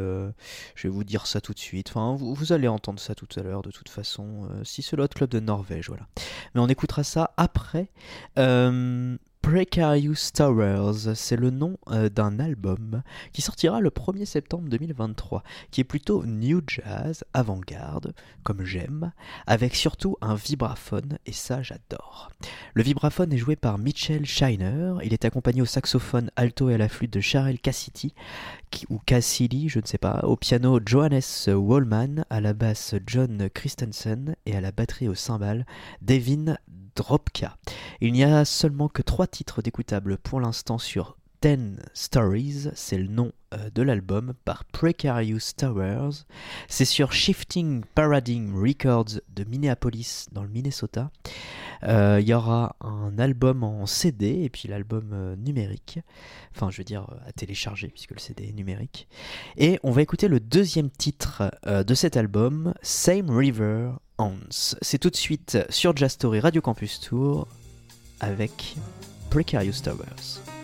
je 0.74 0.88
vais 0.88 0.92
vous 0.92 1.04
dire 1.04 1.26
ça 1.26 1.40
tout 1.40 1.52
de 1.52 1.58
suite. 1.58 1.90
Enfin 1.90 2.16
vous, 2.16 2.34
vous 2.34 2.52
allez 2.52 2.66
entendre 2.66 2.98
ça 2.98 3.14
tout 3.14 3.28
à 3.36 3.42
l'heure 3.42 3.62
de 3.62 3.70
toute 3.70 3.88
façon 3.88 4.48
si 4.64 4.82
c'est 4.82 4.96
le 4.96 5.04
Hot 5.04 5.08
Club 5.08 5.30
de 5.30 5.38
Norvège 5.38 5.88
voilà. 5.88 6.08
Mais 6.54 6.60
on 6.60 6.68
écoutera 6.68 7.04
ça 7.04 7.32
après 7.36 7.90
Precarious 9.42 10.30
Towers, 10.34 11.14
c'est 11.14 11.36
le 11.36 11.50
nom 11.50 11.78
euh, 11.88 12.08
d'un 12.08 12.38
album 12.38 13.02
qui 13.32 13.42
sortira 13.42 13.80
le 13.80 13.90
1er 13.90 14.26
septembre 14.26 14.68
2023, 14.68 15.42
qui 15.70 15.80
est 15.80 15.84
plutôt 15.84 16.24
new 16.24 16.60
jazz, 16.66 17.24
avant-garde, 17.32 18.12
comme 18.42 18.64
j'aime, 18.64 19.12
avec 19.46 19.74
surtout 19.74 20.16
un 20.20 20.34
vibraphone, 20.34 21.18
et 21.26 21.32
ça 21.32 21.62
j'adore. 21.62 22.30
Le 22.74 22.82
vibraphone 22.82 23.32
est 23.32 23.38
joué 23.38 23.56
par 23.56 23.78
Mitchell 23.78 24.26
Shiner, 24.26 24.94
il 25.02 25.12
est 25.12 25.24
accompagné 25.24 25.62
au 25.62 25.66
saxophone 25.66 26.30
alto 26.36 26.68
et 26.68 26.74
à 26.74 26.78
la 26.78 26.88
flûte 26.88 27.12
de 27.12 27.20
Charles 27.20 27.58
Cassidy, 27.58 28.14
ou 28.88 28.98
Cassidy, 28.98 29.68
je 29.68 29.80
ne 29.80 29.86
sais 29.86 29.98
pas, 29.98 30.20
au 30.22 30.36
piano 30.36 30.78
Johannes 30.84 31.20
Wallman, 31.48 32.24
à 32.30 32.40
la 32.40 32.52
basse 32.52 32.94
John 33.06 33.48
Christensen 33.52 34.36
et 34.46 34.54
à 34.54 34.60
la 34.60 34.70
batterie 34.70 35.08
au 35.08 35.14
cymbales 35.14 35.66
Devin 36.02 36.56
Dropka. 36.94 37.56
Il 38.00 38.12
n'y 38.12 38.24
a 38.24 38.44
seulement 38.44 38.88
que 38.88 39.02
trois 39.02 39.26
titres 39.26 39.62
d'écoutables 39.62 40.18
pour 40.18 40.40
l'instant 40.40 40.78
sur 40.78 41.16
Ten 41.40 41.80
Stories, 41.94 42.68
c'est 42.74 42.98
le 42.98 43.08
nom 43.08 43.32
euh, 43.54 43.70
de 43.74 43.80
l'album 43.80 44.34
par 44.44 44.66
Precarious 44.66 45.54
Towers. 45.56 46.24
C'est 46.68 46.84
sur 46.84 47.12
Shifting 47.12 47.82
Paradigm 47.94 48.54
Records 48.54 49.20
de 49.34 49.44
Minneapolis 49.44 50.26
dans 50.32 50.42
le 50.42 50.50
Minnesota. 50.50 51.10
Euh, 51.84 52.18
il 52.20 52.28
y 52.28 52.34
aura 52.34 52.76
un 52.82 53.18
album 53.18 53.64
en 53.64 53.86
CD 53.86 54.42
et 54.42 54.50
puis 54.50 54.68
l'album 54.68 55.12
euh, 55.14 55.34
numérique. 55.36 56.00
Enfin, 56.54 56.70
je 56.70 56.76
veux 56.76 56.84
dire 56.84 57.06
à 57.26 57.32
télécharger 57.32 57.88
puisque 57.88 58.10
le 58.10 58.18
CD 58.18 58.48
est 58.48 58.52
numérique. 58.52 59.08
Et 59.56 59.80
on 59.82 59.92
va 59.92 60.02
écouter 60.02 60.28
le 60.28 60.40
deuxième 60.40 60.90
titre 60.90 61.50
de 61.66 61.94
cet 61.94 62.18
album, 62.18 62.74
Same 62.82 63.30
River 63.30 63.92
c'est 64.50 64.98
tout 64.98 65.10
de 65.10 65.16
suite 65.16 65.58
sur 65.68 65.96
Jazz 65.96 66.12
Story 66.12 66.40
Radio 66.40 66.60
Campus 66.60 67.00
Tour 67.00 67.46
avec 68.20 68.76
Precarious 69.30 69.80
Towers. 69.82 70.59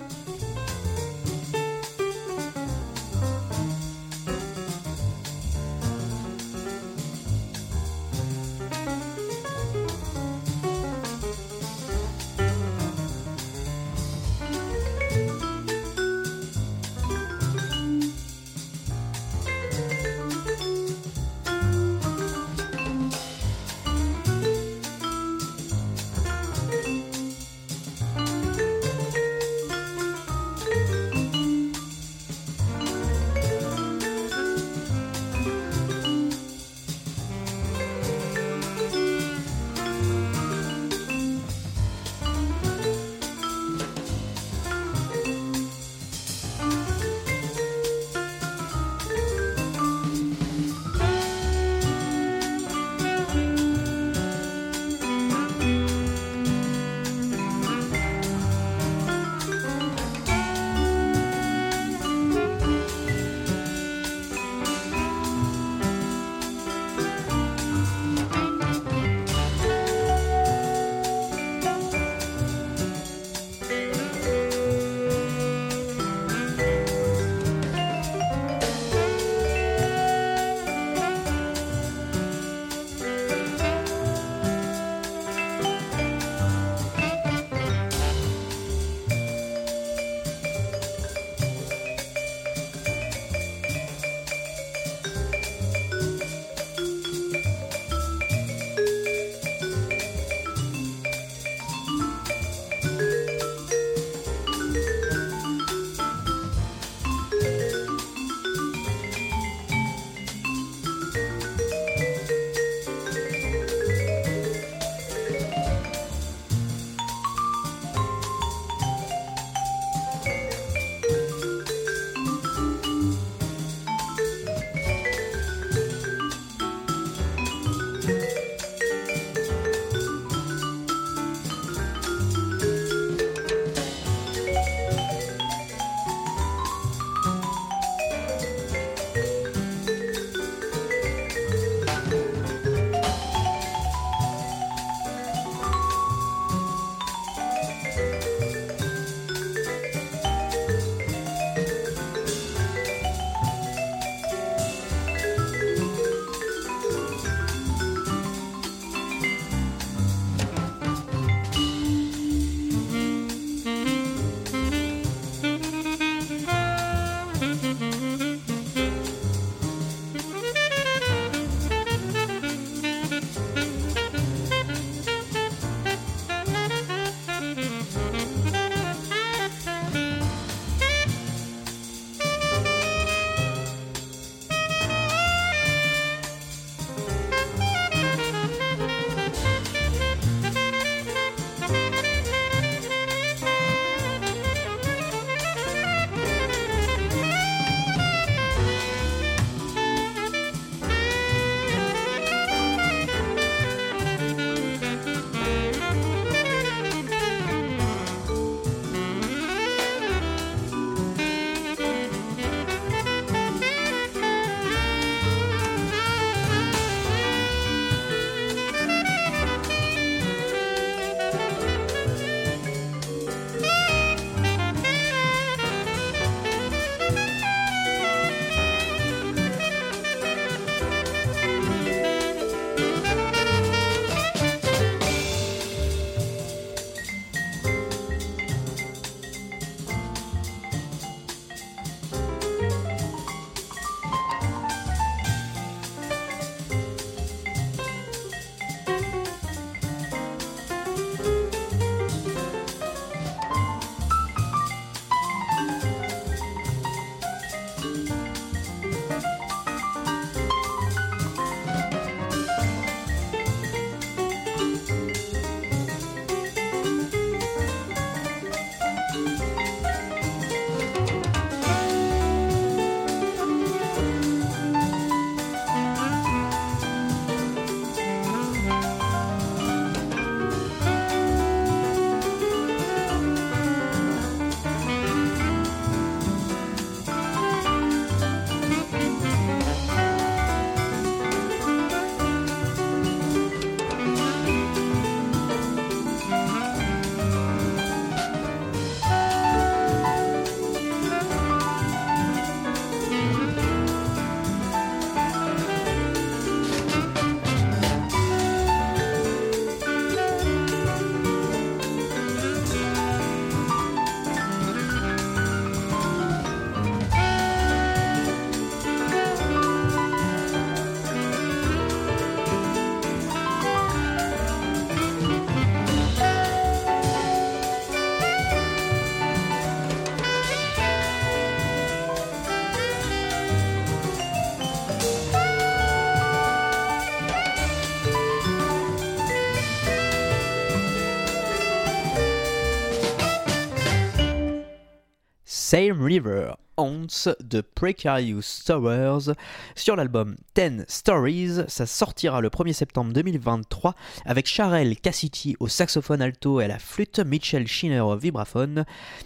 Same 345.68 346.00
River 346.00 346.52
Haunts 346.76 347.28
de 347.40 347.60
Precarious 347.60 348.62
Towers 348.64 349.34
sur 349.74 349.96
l'album 349.96 350.36
Ten 350.54 350.84
Stories. 350.86 351.62
Ça 351.66 351.86
sortira 351.86 352.40
le 352.40 352.50
1er 352.50 352.72
septembre 352.72 353.12
2023 353.12 353.96
avec 354.26 354.46
Charel 354.46 354.96
Cassidy 354.96 355.56
au 355.58 355.66
saxophone 355.66 356.22
alto 356.22 356.60
et 356.60 356.66
à 356.66 356.68
la 356.68 356.78
flûte, 356.78 357.18
Mitchell 357.18 357.66
Schinner 357.66 357.98
au 357.98 358.14
vibraphone. 358.14 358.84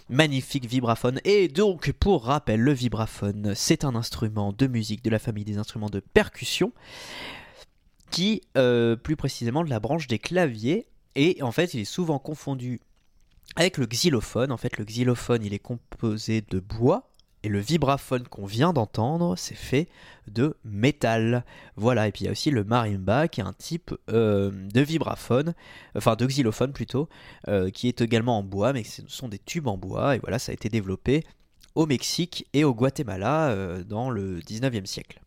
Magnifique 0.09 0.65
vibraphone. 0.65 1.19
Et 1.25 1.47
donc, 1.47 1.91
pour 1.91 2.25
rappel, 2.25 2.59
le 2.59 2.73
vibraphone, 2.73 3.53
c'est 3.53 3.85
un 3.85 3.93
instrument 3.93 4.51
de 4.51 4.65
musique 4.65 5.03
de 5.03 5.11
la 5.11 5.19
famille 5.19 5.45
des 5.45 5.59
instruments 5.59 5.91
de 5.91 5.99
percussion 5.99 6.71
qui, 8.09 8.41
euh, 8.57 8.95
plus 8.95 9.15
précisément, 9.15 9.63
de 9.63 9.69
la 9.69 9.79
branche 9.79 10.07
des 10.07 10.17
claviers. 10.17 10.87
Et 11.13 11.37
en 11.43 11.51
fait, 11.51 11.75
il 11.75 11.81
est 11.81 11.85
souvent 11.85 12.17
confondu 12.17 12.79
avec 13.55 13.77
le 13.77 13.85
xylophone. 13.85 14.51
En 14.51 14.57
fait, 14.57 14.77
le 14.77 14.85
xylophone, 14.85 15.43
il 15.43 15.53
est 15.53 15.59
composé 15.59 16.41
de 16.41 16.59
bois. 16.59 17.11
Et 17.43 17.49
le 17.49 17.59
vibraphone 17.59 18.27
qu'on 18.27 18.45
vient 18.45 18.71
d'entendre, 18.71 19.35
c'est 19.35 19.55
fait 19.55 19.89
de 20.27 20.55
métal. 20.63 21.43
Voilà, 21.75 22.07
et 22.07 22.11
puis 22.11 22.23
il 22.23 22.25
y 22.25 22.27
a 22.27 22.31
aussi 22.31 22.51
le 22.51 22.63
marimba, 22.63 23.27
qui 23.27 23.41
est 23.41 23.43
un 23.43 23.53
type 23.53 23.95
euh, 24.11 24.51
de 24.51 24.81
vibraphone, 24.81 25.55
enfin 25.95 26.15
de 26.15 26.25
xylophone 26.27 26.71
plutôt, 26.71 27.09
euh, 27.47 27.71
qui 27.71 27.87
est 27.87 28.01
également 28.01 28.37
en 28.37 28.43
bois, 28.43 28.73
mais 28.73 28.83
ce 28.83 29.01
sont 29.07 29.27
des 29.27 29.39
tubes 29.39 29.67
en 29.67 29.77
bois. 29.77 30.15
Et 30.15 30.19
voilà, 30.19 30.37
ça 30.37 30.51
a 30.51 30.53
été 30.53 30.69
développé 30.69 31.25
au 31.73 31.87
Mexique 31.87 32.47
et 32.53 32.63
au 32.63 32.75
Guatemala 32.75 33.49
euh, 33.49 33.83
dans 33.83 34.11
le 34.11 34.39
19e 34.41 34.85
siècle. 34.85 35.19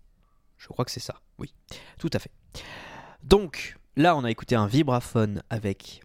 Je 0.57 0.69
crois 0.69 0.85
que 0.85 0.93
c'est 0.93 1.01
ça, 1.01 1.21
oui, 1.39 1.53
tout 1.99 2.11
à 2.13 2.21
fait. 2.21 2.31
Donc, 3.25 3.77
là, 3.97 4.17
on 4.17 4.23
a 4.23 4.31
écouté 4.31 4.55
un 4.55 4.69
vibraphone 4.69 5.43
avec 5.51 6.03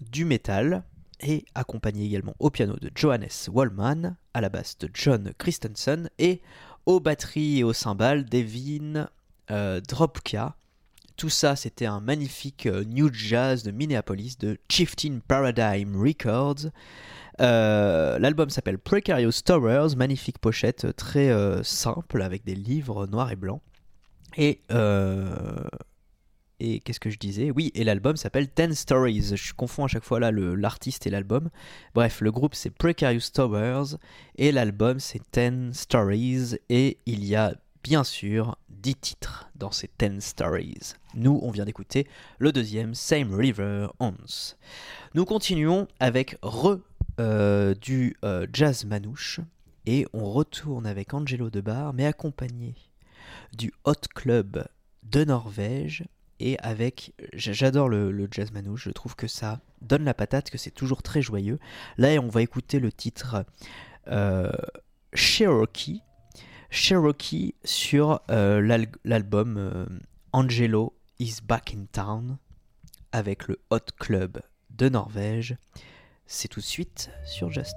du 0.00 0.24
métal 0.24 0.84
et 1.22 1.44
accompagné 1.54 2.06
également 2.06 2.34
au 2.38 2.50
piano 2.50 2.76
de 2.80 2.90
Johannes 2.94 3.28
Wallman, 3.48 4.16
à 4.34 4.40
la 4.40 4.48
basse 4.48 4.78
de 4.78 4.88
John 4.92 5.32
Christensen 5.38 6.10
et 6.18 6.40
aux 6.86 7.00
batteries 7.00 7.58
et 7.58 7.64
aux 7.64 7.72
cymbales 7.72 8.24
Devin 8.24 9.08
euh, 9.50 9.80
Dropka. 9.80 10.56
Tout 11.16 11.28
ça, 11.28 11.56
c'était 11.56 11.86
un 11.86 12.00
magnifique 12.00 12.66
euh, 12.66 12.84
new 12.84 13.12
jazz 13.12 13.62
de 13.62 13.70
Minneapolis 13.70 14.38
de 14.38 14.58
Chieftain 14.68 15.18
Paradigm 15.26 16.00
Records. 16.00 16.70
Euh, 17.40 18.18
L'album 18.18 18.50
s'appelle 18.50 18.78
Precarious 18.78 19.42
Towers, 19.44 19.96
magnifique 19.96 20.38
pochette 20.38 20.94
très 20.96 21.32
simple 21.62 22.22
avec 22.22 22.44
des 22.44 22.54
livres 22.54 23.06
noirs 23.06 23.32
et 23.32 23.36
blancs. 23.36 23.62
Et 24.36 24.60
et 26.60 26.80
qu'est-ce 26.80 27.00
que 27.00 27.10
je 27.10 27.18
disais? 27.18 27.50
Oui, 27.50 27.72
et 27.74 27.84
l'album 27.84 28.16
s'appelle 28.16 28.48
Ten 28.48 28.74
Stories. 28.74 29.32
Je 29.34 29.52
confonds 29.54 29.84
à 29.84 29.88
chaque 29.88 30.04
fois 30.04 30.20
là 30.20 30.30
l'artiste 30.30 31.06
et 31.06 31.10
l'album. 31.10 31.50
Bref, 31.94 32.20
le 32.20 32.30
groupe 32.30 32.54
c'est 32.54 32.70
Precarious 32.70 33.30
Towers 33.32 33.96
et 34.36 34.52
l'album 34.52 35.00
c'est 35.00 35.22
Ten 35.30 35.72
Stories. 35.72 36.56
Et 36.68 36.98
il 37.06 37.24
y 37.24 37.34
a 37.34 37.54
bien 37.82 38.04
sûr 38.04 38.56
10 38.68 38.94
titres 38.96 39.50
dans 39.54 39.70
ces 39.70 39.88
Ten 39.88 40.20
Stories. 40.20 40.94
Nous, 41.14 41.40
on 41.42 41.50
vient 41.50 41.64
d'écouter 41.64 42.06
le 42.38 42.52
deuxième, 42.52 42.94
Same 42.94 43.34
River 43.34 43.88
Ons. 43.98 44.56
Nous 45.14 45.24
continuons 45.24 45.88
avec 45.98 46.36
Re 46.42 46.78
euh, 47.18 47.74
du 47.74 48.16
euh, 48.24 48.46
jazz 48.52 48.84
manouche 48.84 49.40
et 49.86 50.06
on 50.12 50.30
retourne 50.30 50.86
avec 50.86 51.12
Angelo 51.14 51.50
Debar, 51.50 51.92
mais 51.92 52.06
accompagné 52.06 52.74
du 53.52 53.72
Hot 53.84 54.08
Club 54.14 54.66
de 55.02 55.24
Norvège 55.24 56.04
et 56.40 56.58
avec 56.60 57.12
j'adore 57.32 57.88
le, 57.88 58.28
jazz 58.30 58.50
manouche 58.52 58.84
je 58.84 58.90
trouve 58.90 59.14
que 59.14 59.28
ça 59.28 59.60
donne 59.82 60.04
la 60.04 60.14
patate 60.14 60.50
que 60.50 60.58
c'est 60.58 60.70
toujours 60.70 61.02
très 61.02 61.22
joyeux. 61.22 61.58
Là 61.98 62.08
on 62.20 62.28
va 62.28 62.42
écouter 62.42 62.80
le 62.80 62.90
titre 62.90 63.44
euh, 64.08 64.50
Cherokee. 65.14 66.02
Cherokee 66.70 67.54
sur 67.64 68.20
euh, 68.30 68.60
l'al- 68.60 68.90
l'album 69.04 69.56
euh, 69.58 69.86
Angelo 70.32 70.94
is 71.18 71.36
back 71.46 71.74
in 71.76 71.84
town 71.92 72.38
avec 73.12 73.48
le 73.48 73.58
Hot 73.70 73.78
Club 73.98 74.40
de 74.70 74.88
Norvège. 74.88 75.56
C'est 76.26 76.48
tout 76.48 76.60
de 76.60 76.64
suite 76.64 77.10
sur 77.24 77.50
Jazz 77.50 77.74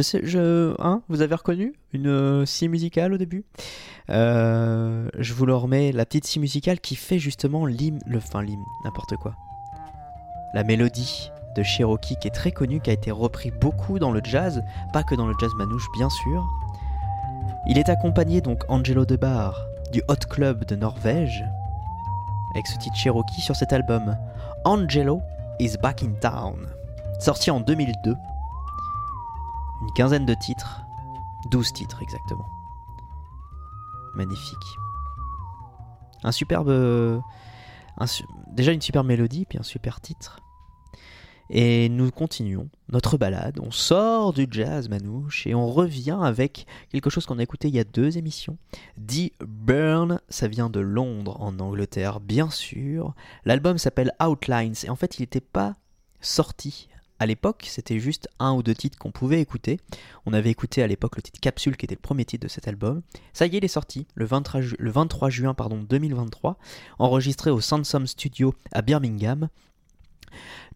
Je 0.00 0.02
sais, 0.02 0.22
hein, 0.78 1.02
vous 1.10 1.20
avez 1.20 1.34
reconnu 1.34 1.74
une 1.92 2.06
euh, 2.06 2.46
musicale 2.62 3.12
au 3.12 3.18
début? 3.18 3.44
Euh, 4.08 5.10
Je 5.18 5.34
vous 5.34 5.44
le 5.44 5.54
remets, 5.54 5.92
la 5.92 6.06
petite 6.06 6.24
scie 6.24 6.40
musicale 6.40 6.80
qui 6.80 6.96
fait 6.96 7.18
justement 7.18 7.66
l'hymne, 7.66 7.98
le, 8.06 8.16
enfin 8.16 8.40
l'hymne, 8.40 8.64
n'importe 8.82 9.16
quoi. 9.16 9.34
La 10.54 10.64
mélodie 10.64 11.30
de 11.54 11.62
Cherokee 11.62 12.16
qui 12.18 12.28
est 12.28 12.34
très 12.34 12.50
connue, 12.50 12.80
qui 12.80 12.88
a 12.88 12.94
été 12.94 13.10
repris 13.10 13.50
beaucoup 13.50 13.98
dans 13.98 14.10
le 14.10 14.22
jazz, 14.24 14.62
pas 14.94 15.02
que 15.02 15.14
dans 15.14 15.26
le 15.26 15.34
jazz 15.38 15.52
manouche 15.58 15.86
bien 15.92 16.08
sûr. 16.08 16.48
Il 17.68 17.76
est 17.76 17.90
accompagné 17.90 18.40
donc 18.40 18.62
Angelo 18.68 19.04
Debar 19.04 19.66
du 19.92 20.00
Hot 20.08 20.26
Club 20.30 20.64
de 20.64 20.76
Norvège 20.76 21.44
avec 22.54 22.66
ce 22.68 22.78
titre 22.78 22.96
Cherokee 22.96 23.42
sur 23.42 23.54
cet 23.54 23.74
album 23.74 24.16
Angelo 24.64 25.20
is 25.58 25.76
Back 25.76 26.02
in 26.02 26.12
Town, 26.22 26.56
sorti 27.18 27.50
en 27.50 27.60
2002. 27.60 28.16
Une 29.82 29.92
quinzaine 29.94 30.26
de 30.26 30.34
titres, 30.34 30.82
12 31.50 31.72
titres 31.72 32.02
exactement. 32.02 32.46
Magnifique. 34.14 34.56
Un 36.22 36.32
superbe. 36.32 37.22
su- 38.06 38.24
déjà 38.48 38.72
une 38.72 38.80
super 38.82 39.04
mélodie, 39.04 39.46
puis 39.46 39.58
un 39.58 39.62
super 39.62 40.00
titre. 40.00 40.38
Et 41.52 41.88
nous 41.88 42.12
continuons 42.12 42.68
notre 42.90 43.16
balade. 43.18 43.58
On 43.60 43.72
sort 43.72 44.32
du 44.32 44.46
jazz 44.48 44.88
manouche 44.88 45.48
et 45.48 45.54
on 45.54 45.66
revient 45.68 46.16
avec 46.22 46.64
quelque 46.92 47.10
chose 47.10 47.26
qu'on 47.26 47.40
a 47.40 47.42
écouté 47.42 47.66
il 47.68 47.74
y 47.74 47.80
a 47.80 47.84
deux 47.84 48.18
émissions. 48.18 48.56
Dee 48.96 49.32
Burn, 49.40 50.20
ça 50.28 50.46
vient 50.46 50.70
de 50.70 50.78
Londres 50.78 51.36
en 51.40 51.58
Angleterre, 51.58 52.20
bien 52.20 52.50
sûr. 52.50 53.14
L'album 53.44 53.78
s'appelle 53.78 54.12
Outlines 54.24 54.74
et 54.84 54.90
en 54.90 54.94
fait 54.96 55.18
il 55.18 55.22
n'était 55.22 55.40
pas 55.40 55.74
sorti 56.20 56.88
à 57.20 57.26
l'époque, 57.26 57.66
c'était 57.70 58.00
juste 58.00 58.28
un 58.40 58.52
ou 58.54 58.62
deux 58.64 58.74
titres 58.74 58.98
qu'on 58.98 59.12
pouvait 59.12 59.40
écouter. 59.40 59.78
On 60.26 60.32
avait 60.32 60.50
écouté 60.50 60.82
à 60.82 60.86
l'époque 60.88 61.14
le 61.16 61.22
titre 61.22 61.38
Capsule 61.38 61.76
qui 61.76 61.84
était 61.84 61.94
le 61.94 62.00
premier 62.00 62.24
titre 62.24 62.42
de 62.44 62.48
cet 62.50 62.66
album. 62.66 63.02
Ça 63.32 63.46
y 63.46 63.54
est, 63.54 63.58
il 63.58 63.64
est 63.64 63.68
sorti 63.68 64.06
le 64.14 64.24
23, 64.24 64.60
ju- 64.62 64.76
le 64.78 64.90
23 64.90 65.30
juin 65.30 65.54
pardon, 65.54 65.76
2023, 65.88 66.56
enregistré 66.98 67.50
au 67.50 67.60
Sansom 67.60 68.06
Studio 68.06 68.54
à 68.72 68.82
Birmingham. 68.82 69.48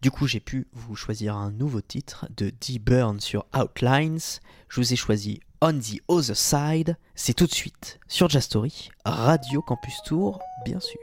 Du 0.01 0.11
coup, 0.11 0.27
j'ai 0.27 0.39
pu 0.39 0.67
vous 0.73 0.95
choisir 0.95 1.35
un 1.35 1.49
nouveau 1.51 1.81
titre 1.81 2.27
de 2.37 2.51
Dee 2.61 2.79
Burn 2.79 3.19
sur 3.19 3.45
Outlines. 3.55 4.19
Je 4.69 4.81
vous 4.81 4.93
ai 4.93 4.95
choisi 4.97 5.39
On 5.61 5.73
the 5.79 5.99
Other 6.09 6.35
Side. 6.35 6.97
C'est 7.15 7.33
tout 7.33 7.47
de 7.47 7.53
suite 7.53 7.99
sur 8.07 8.29
Jazz 8.29 8.43
Story, 8.43 8.89
Radio 9.05 9.61
Campus 9.61 9.95
Tour, 10.05 10.39
bien 10.65 10.79
sûr. 10.79 10.99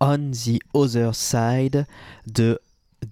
On 0.00 0.30
the 0.30 0.60
Other 0.74 1.12
Side 1.12 1.84
de 2.28 2.60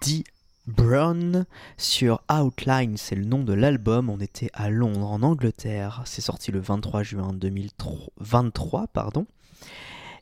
Dee 0.01 0.22
Brown 0.68 1.45
sur 1.76 2.22
Outline, 2.30 2.97
c'est 2.97 3.16
le 3.16 3.24
nom 3.24 3.43
de 3.43 3.53
l'album. 3.53 4.09
On 4.09 4.20
était 4.20 4.51
à 4.53 4.70
Londres, 4.70 5.11
en 5.11 5.22
Angleterre. 5.22 6.03
C'est 6.05 6.20
sorti 6.20 6.53
le 6.53 6.61
23 6.61 7.03
juin 7.03 7.32
2023, 7.32 8.87
pardon. 8.87 9.26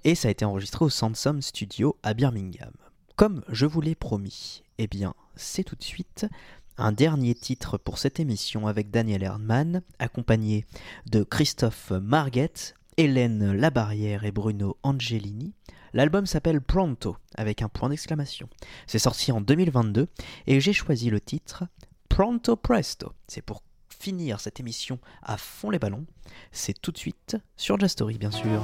Et 0.04 0.14
ça 0.14 0.28
a 0.28 0.30
été 0.30 0.46
enregistré 0.46 0.86
au 0.86 0.88
Sansom 0.88 1.42
Studio 1.42 1.98
à 2.02 2.14
Birmingham. 2.14 2.72
Comme 3.14 3.42
je 3.50 3.66
vous 3.66 3.82
l'ai 3.82 3.94
promis, 3.94 4.62
eh 4.78 4.86
bien, 4.86 5.14
c'est 5.36 5.64
tout 5.64 5.76
de 5.76 5.82
suite 5.82 6.26
un 6.78 6.92
dernier 6.92 7.34
titre 7.34 7.76
pour 7.76 7.98
cette 7.98 8.20
émission 8.20 8.66
avec 8.66 8.90
Daniel 8.90 9.22
Erdmann, 9.22 9.82
accompagné 9.98 10.64
de 11.10 11.24
Christophe 11.24 11.90
Marguet, 11.90 12.74
Hélène 12.96 13.52
Labarrière 13.52 14.24
et 14.24 14.32
Bruno 14.32 14.78
Angelini. 14.82 15.52
L'album 15.94 16.26
s'appelle 16.26 16.60
Pronto, 16.60 17.16
avec 17.36 17.62
un 17.62 17.68
point 17.68 17.88
d'exclamation. 17.88 18.48
C'est 18.88 18.98
sorti 18.98 19.30
en 19.30 19.40
2022 19.40 20.08
et 20.48 20.60
j'ai 20.60 20.72
choisi 20.72 21.08
le 21.08 21.20
titre 21.20 21.64
Pronto 22.08 22.56
Presto. 22.56 23.12
C'est 23.28 23.42
pour 23.42 23.62
finir 23.88 24.40
cette 24.40 24.58
émission 24.58 24.98
à 25.22 25.36
fond 25.36 25.70
les 25.70 25.78
ballons. 25.78 26.04
C'est 26.50 26.74
tout 26.80 26.90
de 26.90 26.98
suite 26.98 27.36
sur 27.56 27.78
Jastory, 27.78 28.18
bien 28.18 28.32
sûr. 28.32 28.60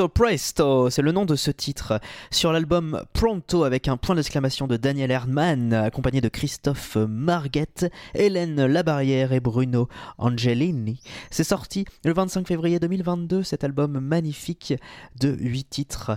Pronto 0.00 0.08
Presto, 0.08 0.88
c'est 0.88 1.02
le 1.02 1.12
nom 1.12 1.26
de 1.26 1.36
ce 1.36 1.50
titre. 1.50 2.00
Sur 2.30 2.54
l'album 2.54 3.02
Pronto 3.12 3.64
avec 3.64 3.86
un 3.86 3.98
point 3.98 4.14
d'exclamation 4.14 4.66
de 4.66 4.78
Daniel 4.78 5.10
Erdmann, 5.10 5.74
accompagné 5.74 6.22
de 6.22 6.30
Christophe 6.30 6.96
Marguette, 6.96 7.92
Hélène 8.14 8.64
Labarrière 8.64 9.34
et 9.34 9.40
Bruno 9.40 9.90
Angelini. 10.16 11.02
C'est 11.30 11.44
sorti 11.44 11.84
le 12.02 12.14
25 12.14 12.48
février 12.48 12.78
2022, 12.78 13.42
cet 13.42 13.62
album 13.62 14.00
magnifique 14.00 14.72
de 15.20 15.36
8 15.38 15.68
titres. 15.68 16.12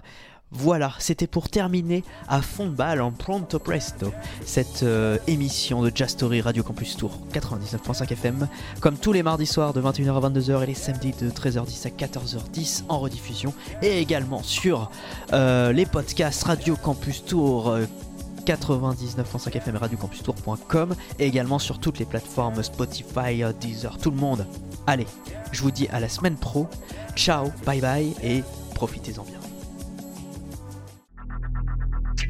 Voilà, 0.56 0.94
c'était 1.00 1.28
pour 1.28 1.50
terminer 1.50 2.04
à 2.28 2.42
fond 2.42 2.68
de 2.68 2.72
balle 2.72 3.02
en 3.02 3.12
pronto 3.12 3.58
presto 3.58 4.14
cette 4.46 4.84
euh, 4.84 5.18
émission 5.26 5.82
de 5.82 5.92
Jazz 5.94 6.12
Story 6.12 6.42
Radio 6.42 6.62
Campus 6.62 6.96
Tour 6.96 7.20
99.5 7.34 8.12
FM, 8.12 8.48
comme 8.80 8.98
tous 8.98 9.14
les 9.14 9.24
mardis 9.24 9.48
soirs 9.48 9.74
de 9.74 9.82
21h 9.82 10.16
à 10.24 10.30
22h 10.30 10.64
et 10.64 10.68
les 10.68 10.74
samedis 10.76 11.14
de 11.20 11.30
13h10 11.32 11.88
à 11.88 11.90
14h10 11.90 12.84
en 12.88 13.00
rediffusion, 13.00 13.54
et 13.82 14.00
également 14.00 14.44
sur 14.44 14.92
euh, 15.34 15.72
les 15.72 15.88
podcasts 15.88 16.44
Radio 16.44 16.76
Campus 16.76 17.26
Tour. 17.26 17.70
euh, 17.70 17.86
99.5 18.46 19.56
FM 19.56 19.76
et 19.76 19.78
radiocampustour.com 19.78 20.96
et 21.18 21.26
également 21.26 21.60
sur 21.60 21.80
toutes 21.80 22.00
les 22.00 22.06
plateformes 22.06 22.62
Spotify, 22.62 23.42
euh, 23.44 23.54
Deezer, 23.54 23.98
tout 23.98 24.12
le 24.12 24.18
monde. 24.18 24.46
Allez, 24.86 25.08
je 25.52 25.62
vous 25.62 25.72
dis 25.72 25.88
à 25.90 26.00
la 26.00 26.10
semaine 26.10 26.36
pro. 26.36 26.68
Ciao, 27.16 27.52
bye 27.66 27.80
bye 27.80 28.14
et 28.22 28.44
profitez-en 28.76 29.24
bien. 29.24 29.43